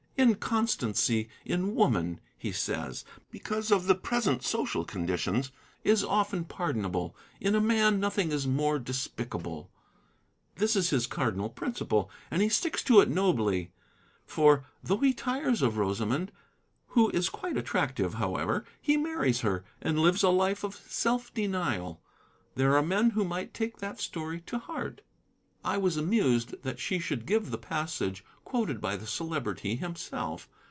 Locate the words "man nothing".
7.61-8.31